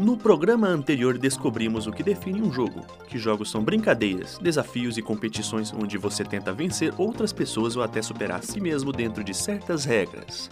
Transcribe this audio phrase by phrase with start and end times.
[0.00, 5.02] No programa anterior descobrimos o que define um jogo, que jogos são brincadeiras, desafios e
[5.02, 9.34] competições onde você tenta vencer outras pessoas ou até superar a si mesmo dentro de
[9.34, 10.48] certas regras.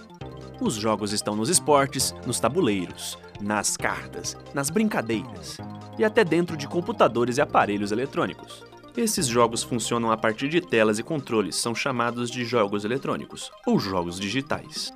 [0.61, 5.57] Os jogos estão nos esportes, nos tabuleiros, nas cartas, nas brincadeiras
[5.99, 8.62] e até dentro de computadores e aparelhos eletrônicos.
[8.95, 13.79] Esses jogos funcionam a partir de telas e controles, são chamados de jogos eletrônicos ou
[13.79, 14.93] jogos digitais.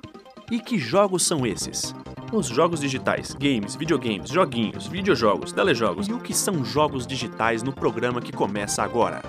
[0.51, 1.95] E que jogos são esses?
[2.33, 7.71] Os jogos digitais, games, videogames, joguinhos, videojogos, telejogos e o que são jogos digitais no
[7.71, 9.21] programa que começa agora.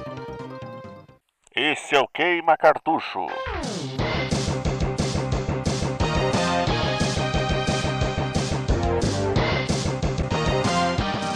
[1.55, 3.27] Esse é o Queima Cartucho.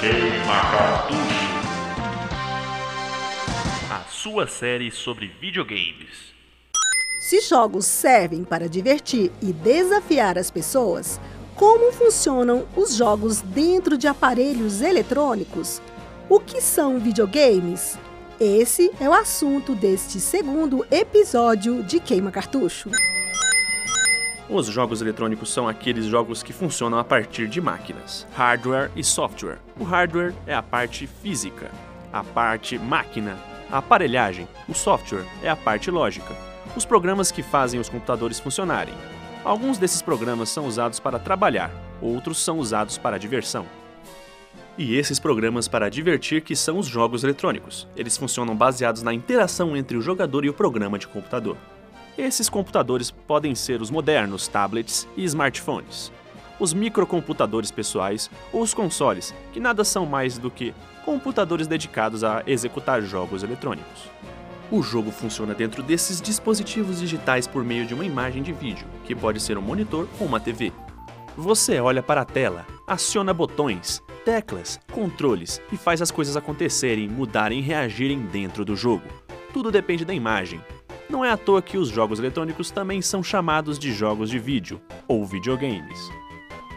[0.01, 1.19] Queima Cartucho.
[3.93, 6.33] A sua série sobre videogames.
[7.21, 11.21] Se jogos servem para divertir e desafiar as pessoas,
[11.59, 15.83] como funcionam os jogos dentro de aparelhos eletrônicos?
[16.29, 17.99] O que são videogames?
[18.39, 22.89] Esse é o assunto deste segundo episódio de Queima Cartucho.
[24.49, 29.59] Os jogos eletrônicos são aqueles jogos que funcionam a partir de máquinas, hardware e software.
[29.81, 31.73] O hardware é a parte física,
[32.13, 33.37] a parte máquina,
[33.69, 36.37] a aparelhagem, o software é a parte lógica,
[36.77, 38.95] os programas que fazem os computadores funcionarem.
[39.45, 41.71] Alguns desses programas são usados para trabalhar,
[42.03, 43.65] outros são usados para diversão.
[44.77, 47.87] E esses programas para divertir que são os jogos eletrônicos.
[47.97, 51.57] Eles funcionam baseados na interação entre o jogador e o programa de computador.
[52.17, 56.13] Esses computadores podem ser os modernos tablets e smartphones,
[56.59, 62.43] os microcomputadores pessoais ou os consoles, que nada são mais do que computadores dedicados a
[62.47, 64.11] executar jogos eletrônicos.
[64.71, 69.15] O jogo funciona dentro desses dispositivos digitais por meio de uma imagem de vídeo, que
[69.15, 70.73] pode ser um monitor ou uma TV.
[71.37, 77.61] Você olha para a tela, aciona botões, teclas, controles e faz as coisas acontecerem, mudarem
[77.61, 79.05] e reagirem dentro do jogo.
[79.55, 80.61] Tudo depende da imagem,
[81.09, 84.79] não é à toa que os jogos eletrônicos também são chamados de jogos de vídeo,
[85.07, 85.99] ou videogames.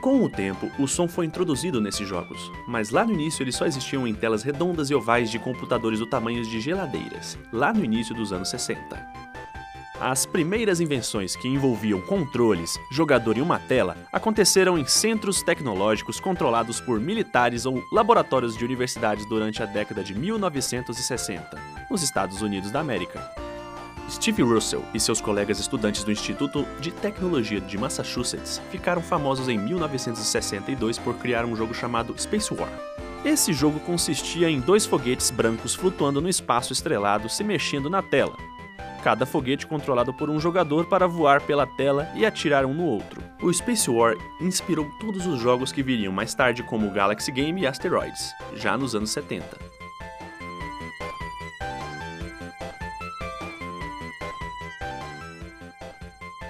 [0.01, 3.67] Com o tempo, o som foi introduzido nesses jogos, mas lá no início eles só
[3.67, 8.15] existiam em telas redondas e ovais de computadores do tamanho de geladeiras, lá no início
[8.15, 8.81] dos anos 60.
[9.99, 16.81] As primeiras invenções que envolviam controles, jogador e uma tela aconteceram em centros tecnológicos controlados
[16.81, 22.79] por militares ou laboratórios de universidades durante a década de 1960, nos Estados Unidos da
[22.79, 23.40] América.
[24.11, 29.57] Steve Russell e seus colegas estudantes do Instituto de Tecnologia de Massachusetts ficaram famosos em
[29.57, 32.69] 1962 por criar um jogo chamado Space War.
[33.23, 38.35] Esse jogo consistia em dois foguetes brancos flutuando no espaço estrelado se mexendo na tela.
[39.01, 43.23] Cada foguete controlado por um jogador para voar pela tela e atirar um no outro.
[43.41, 47.65] O Space War inspirou todos os jogos que viriam mais tarde, como Galaxy Game e
[47.65, 49.70] Asteroids, já nos anos 70.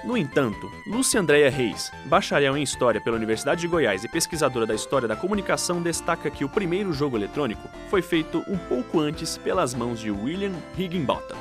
[0.04, 4.74] No entanto, Lúcia Andréia Reis, bacharel em História pela Universidade de Goiás e pesquisadora da
[4.74, 9.74] História da Comunicação, destaca que o primeiro jogo eletrônico foi feito um pouco antes pelas
[9.74, 11.36] mãos de William Higginbotham.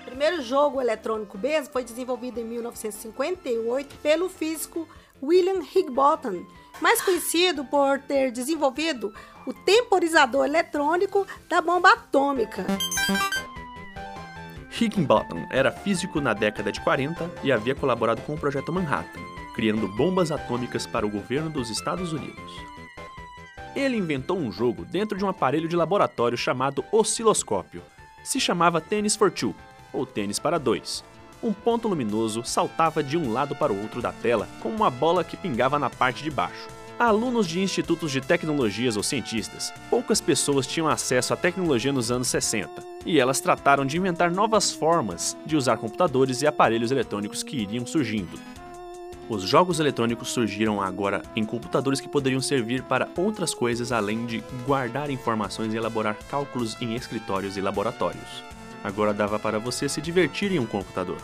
[0.00, 4.88] O primeiro jogo eletrônico mesmo foi desenvolvido em 1958 pelo físico
[5.22, 6.44] William Higginbotham,
[6.80, 9.14] mais conhecido por ter desenvolvido
[9.46, 12.66] o temporizador eletrônico da bomba atômica.
[14.82, 19.20] Higginbotham era físico na década de 40 e havia colaborado com o projeto Manhattan,
[19.54, 22.52] criando bombas atômicas para o governo dos Estados Unidos.
[23.76, 27.80] Ele inventou um jogo dentro de um aparelho de laboratório chamado osciloscópio.
[28.24, 29.54] Se chamava Tennis for Two,
[29.92, 31.04] ou Tênis para Dois.
[31.40, 35.22] Um ponto luminoso saltava de um lado para o outro da tela, como uma bola
[35.22, 36.68] que pingava na parte de baixo.
[37.02, 42.28] Alunos de institutos de tecnologias ou cientistas, poucas pessoas tinham acesso à tecnologia nos anos
[42.28, 47.56] 60, e elas trataram de inventar novas formas de usar computadores e aparelhos eletrônicos que
[47.56, 48.38] iriam surgindo.
[49.28, 54.40] Os jogos eletrônicos surgiram agora em computadores que poderiam servir para outras coisas além de
[54.64, 58.44] guardar informações e elaborar cálculos em escritórios e laboratórios.
[58.84, 61.18] Agora dava para você se divertir em um computador.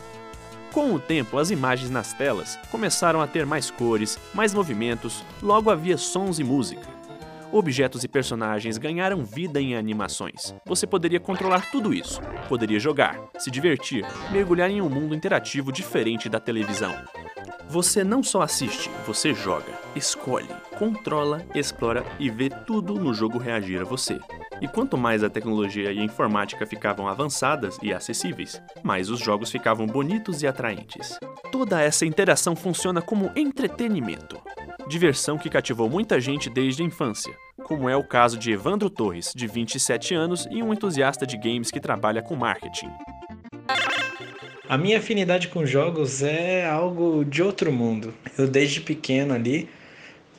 [0.78, 5.70] Com o tempo, as imagens nas telas começaram a ter mais cores, mais movimentos, logo
[5.70, 6.86] havia sons e música.
[7.50, 10.54] Objetos e personagens ganharam vida em animações.
[10.64, 12.20] Você poderia controlar tudo isso.
[12.48, 16.94] Poderia jogar, se divertir, mergulhar em um mundo interativo diferente da televisão.
[17.68, 20.46] Você não só assiste, você joga, escolhe,
[20.78, 24.20] controla, explora e vê tudo no jogo reagir a você.
[24.60, 29.50] E quanto mais a tecnologia e a informática ficavam avançadas e acessíveis, mais os jogos
[29.50, 31.18] ficavam bonitos e atraentes.
[31.52, 34.40] Toda essa interação funciona como entretenimento.
[34.88, 37.32] Diversão que cativou muita gente desde a infância,
[37.62, 41.70] como é o caso de Evandro Torres, de 27 anos e um entusiasta de games
[41.70, 42.90] que trabalha com marketing.
[44.68, 48.12] A minha afinidade com jogos é algo de outro mundo.
[48.36, 49.68] Eu desde pequeno ali,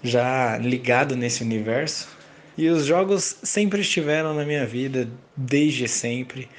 [0.04, 2.19] já ligado nesse universo,
[2.59, 6.50] e os jogos sempre estiveram na minha vida, desde sempre.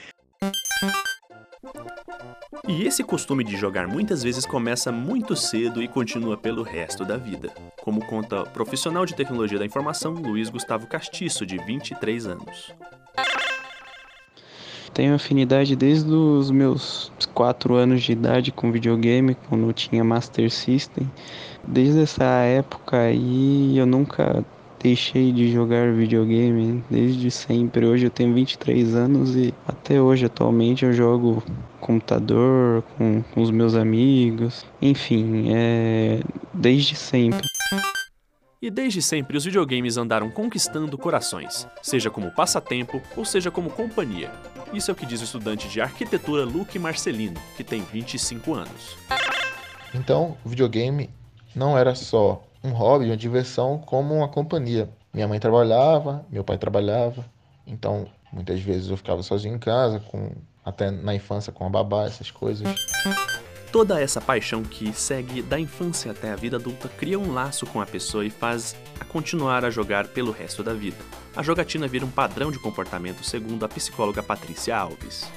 [2.67, 7.19] E esse costume de jogar muitas vezes começa muito cedo e continua pelo resto da
[7.19, 7.51] vida,
[7.83, 12.73] como conta o profissional de tecnologia da informação Luiz Gustavo Castiço, de 23 anos.
[14.95, 20.51] Tenho afinidade desde os meus 4 anos de idade com videogame, quando eu tinha Master
[20.51, 21.11] System.
[21.63, 24.43] Desde essa época aí eu nunca
[24.83, 27.87] deixei de jogar videogame desde sempre.
[27.87, 31.43] Hoje eu tenho 23 anos e até hoje, atualmente, eu jogo
[31.81, 34.65] computador com, com os meus amigos.
[34.81, 36.21] Enfim, é
[36.53, 37.47] desde sempre.
[38.63, 44.31] E desde sempre os videogames andaram conquistando corações, seja como passatempo ou seja como companhia.
[44.73, 48.97] Isso é o que diz o estudante de arquitetura Luke Marcelino, que tem 25 anos.
[49.95, 51.11] Então, o videogame
[51.55, 54.89] não era só um hobby, uma diversão, como uma companhia.
[55.13, 57.25] Minha mãe trabalhava, meu pai trabalhava,
[57.67, 60.31] então muitas vezes eu ficava sozinho em casa, com
[60.65, 62.69] até na infância com a babá, essas coisas.
[63.73, 67.81] Toda essa paixão que segue da infância até a vida adulta cria um laço com
[67.81, 70.99] a pessoa e faz a continuar a jogar pelo resto da vida.
[71.37, 75.31] A jogatina vira um padrão de comportamento, segundo a psicóloga Patrícia Alves.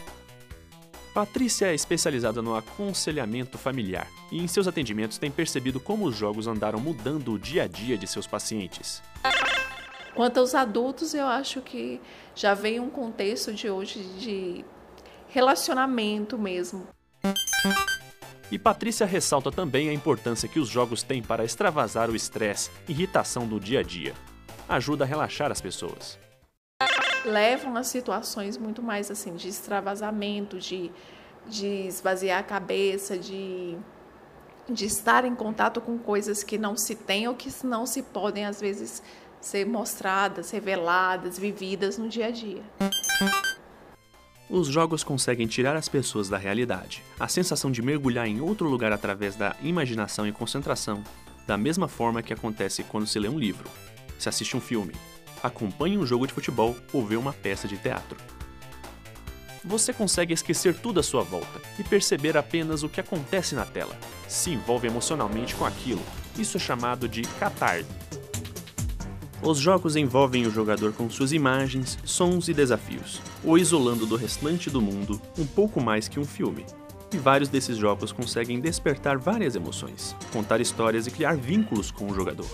[1.13, 6.48] Patrícia é especializada no aconselhamento familiar e em seus atendimentos tem percebido como os jogos
[6.48, 9.00] andaram mudando o dia a dia de seus pacientes.
[10.15, 12.01] Quanto aos adultos, eu acho que
[12.33, 14.65] já vem um contexto de hoje de
[15.30, 16.88] relacionamento mesmo.
[18.51, 22.92] E Patrícia ressalta também a importância que os jogos têm para extravasar o estresse e
[22.92, 24.15] irritação do dia a dia.
[24.68, 26.23] Ajuda a relaxar as pessoas
[27.25, 30.92] levam a situações muito mais assim de extravasamento, de,
[31.48, 33.78] de esvaziar a cabeça, de,
[34.70, 38.46] de estar em contato com coisas que não se tem ou que não se podem
[38.46, 39.02] às vezes
[39.40, 42.64] ser mostradas, reveladas, vividas no dia a dia.
[44.50, 47.04] Os jogos conseguem tirar as pessoas da realidade.
[47.20, 51.04] A sensação de mergulhar em outro lugar através da imaginação e concentração,
[51.48, 53.70] da mesma forma que acontece quando se lê um livro,
[54.18, 54.94] se assiste um filme,
[55.44, 58.18] acompanhe um jogo de futebol ou vê uma peça de teatro.
[59.66, 63.95] Você consegue esquecer tudo à sua volta e perceber apenas o que acontece na tela.
[64.28, 66.01] Se envolve emocionalmente com aquilo.
[66.38, 67.88] Isso é chamado de catarse.
[69.42, 74.69] Os jogos envolvem o jogador com suas imagens, sons e desafios, o isolando do restante
[74.69, 76.66] do mundo um pouco mais que um filme.
[77.13, 82.16] E vários desses jogos conseguem despertar várias emoções, contar histórias e criar vínculos com o
[82.16, 82.48] jogador.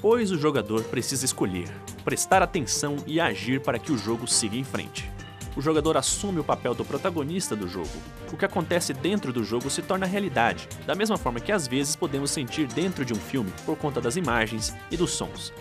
[0.00, 1.68] Pois o jogador precisa escolher
[2.02, 5.10] prestar atenção e agir para que o jogo siga em frente.
[5.54, 7.90] O jogador assume o papel do protagonista do jogo.
[8.32, 11.94] O que acontece dentro do jogo se torna realidade, da mesma forma que às vezes
[11.94, 15.52] podemos sentir dentro de um filme por conta das imagens e dos sons.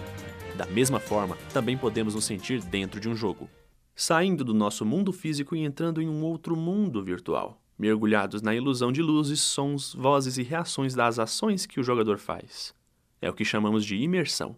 [0.55, 3.49] Da mesma forma, também podemos nos sentir dentro de um jogo,
[3.93, 8.91] saindo do nosso mundo físico e entrando em um outro mundo virtual, mergulhados na ilusão
[8.91, 12.73] de luzes, sons, vozes e reações das ações que o jogador faz.
[13.21, 14.55] É o que chamamos de imersão.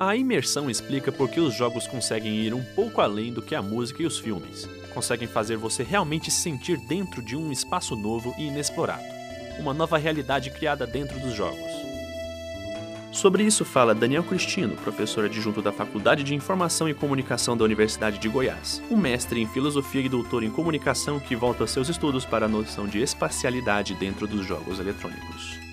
[0.00, 3.60] A imersão explica por que os jogos conseguem ir um pouco além do que a
[3.62, 4.68] música e os filmes.
[4.94, 9.02] Conseguem fazer você realmente se sentir dentro de um espaço novo e inexplorado.
[9.58, 11.88] Uma nova realidade criada dentro dos jogos.
[13.10, 18.18] Sobre isso fala Daniel Cristino, professor adjunto da Faculdade de Informação e Comunicação da Universidade
[18.18, 22.46] de Goiás, um mestre em filosofia e doutor em comunicação que volta seus estudos para
[22.46, 25.67] a noção de espacialidade dentro dos jogos eletrônicos.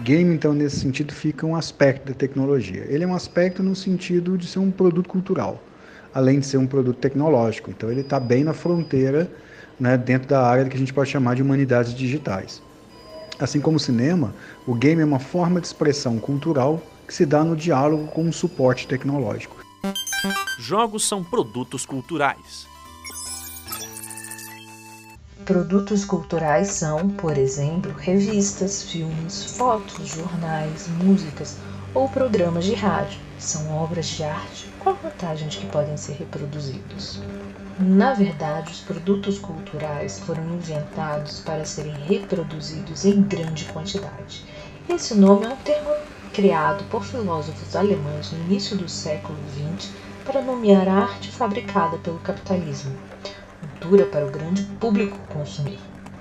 [0.00, 2.84] Game, então, nesse sentido, fica um aspecto da tecnologia.
[2.88, 5.62] Ele é um aspecto no sentido de ser um produto cultural,
[6.12, 7.70] além de ser um produto tecnológico.
[7.70, 9.30] Então, ele está bem na fronteira,
[9.78, 12.60] né, dentro da área que a gente pode chamar de humanidades digitais.
[13.38, 14.34] Assim como o cinema,
[14.66, 18.32] o game é uma forma de expressão cultural que se dá no diálogo com um
[18.32, 19.56] suporte tecnológico.
[20.58, 22.73] Jogos são produtos culturais.
[25.44, 31.58] Produtos culturais são, por exemplo, revistas, filmes, fotos, jornais, músicas
[31.92, 33.20] ou programas de rádio.
[33.38, 37.20] São obras de arte com a vantagem de que podem ser reproduzidos.
[37.78, 44.46] Na verdade, os produtos culturais foram inventados para serem reproduzidos em grande quantidade.
[44.88, 45.90] Esse nome é um termo
[46.32, 49.92] criado por filósofos alemães no início do século XX
[50.24, 52.96] para nomear a arte fabricada pelo capitalismo
[53.84, 55.78] cultura para o grande público consumir.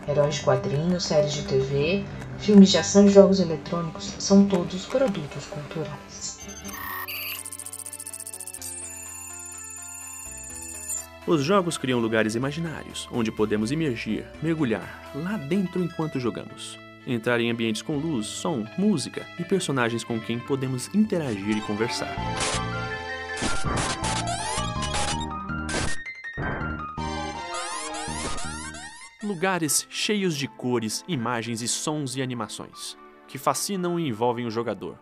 [0.07, 2.03] Heróis de quadrinhos, séries de TV,
[2.39, 6.39] Filmes de ação e jogos eletrônicos são todos produtos culturais.
[11.25, 16.77] Os jogos criam lugares imaginários, onde podemos imergir, mergulhar lá dentro enquanto jogamos.
[17.07, 22.13] Entrar em ambientes com luz, som, música e personagens com quem podemos interagir e conversar.
[29.23, 34.99] Lugares cheios de cores, imagens e sons e animações, que fascinam e envolvem o jogador.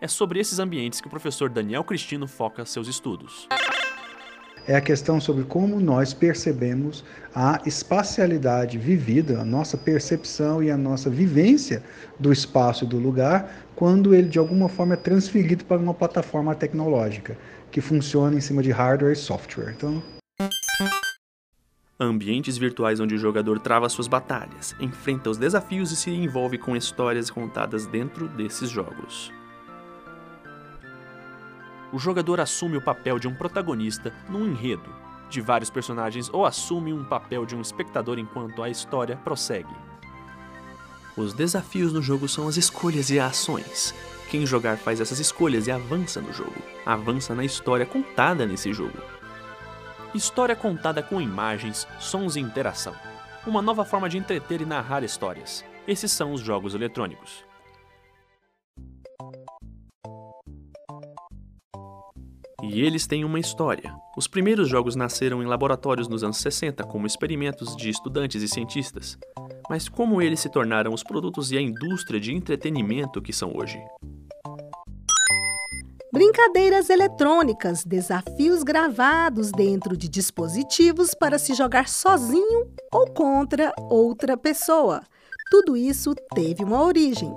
[0.00, 3.46] É sobre esses ambientes que o professor Daniel Cristino foca seus estudos.
[4.66, 10.76] É a questão sobre como nós percebemos a espacialidade vivida, a nossa percepção e a
[10.76, 11.84] nossa vivência
[12.18, 16.52] do espaço e do lugar, quando ele de alguma forma é transferido para uma plataforma
[16.52, 17.38] tecnológica
[17.70, 19.72] que funciona em cima de hardware e software.
[19.76, 20.02] Então,
[22.00, 26.74] Ambientes virtuais onde o jogador trava suas batalhas, enfrenta os desafios e se envolve com
[26.74, 29.32] histórias contadas dentro desses jogos.
[31.92, 34.90] O jogador assume o papel de um protagonista num enredo
[35.28, 39.74] de vários personagens ou assume um papel de um espectador enquanto a história prossegue.
[41.16, 43.94] Os desafios no jogo são as escolhas e ações.
[44.30, 46.56] Quem jogar faz essas escolhas e avança no jogo,
[46.86, 48.98] avança na história contada nesse jogo.
[50.14, 52.94] História contada com imagens, sons e interação.
[53.46, 55.64] Uma nova forma de entreter e narrar histórias.
[55.88, 57.42] Esses são os jogos eletrônicos.
[62.62, 63.94] E eles têm uma história.
[64.14, 69.18] Os primeiros jogos nasceram em laboratórios nos anos 60 como experimentos de estudantes e cientistas.
[69.70, 73.78] Mas como eles se tornaram os produtos e a indústria de entretenimento que são hoje?
[76.12, 85.00] Brincadeiras eletrônicas, desafios gravados dentro de dispositivos para se jogar sozinho ou contra outra pessoa.
[85.50, 87.34] Tudo isso teve uma origem.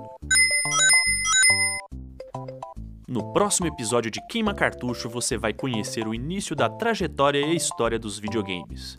[3.08, 7.98] No próximo episódio de Queima Cartucho você vai conhecer o início da trajetória e história
[7.98, 8.94] dos videogames.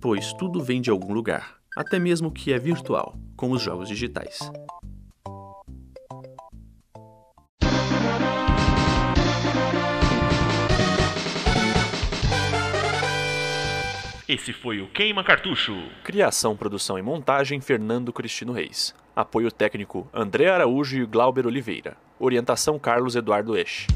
[0.00, 4.50] Pois tudo vem de algum lugar, até mesmo que é virtual, com os jogos digitais.
[14.28, 15.80] Esse foi o Queima Cartucho.
[16.02, 18.92] Criação, produção e montagem Fernando Cristino Reis.
[19.14, 21.96] Apoio técnico André Araújo e Glauber Oliveira.
[22.18, 23.86] Orientação Carlos Eduardo Esch.